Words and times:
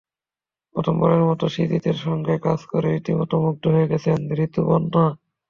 প্রথমবারের 0.75 1.23
মতো 1.23 1.45
সৃজিতের 1.47 1.97
সঙ্গে 2.05 2.33
কাজ 2.39 2.59
করে 2.65 2.87
রীতিমতো 2.89 3.35
মুগ্ধ 3.43 3.63
হয়ে 3.67 3.89
গেছেন 3.91 4.17
ঋতুপর্ণা। 4.37 5.05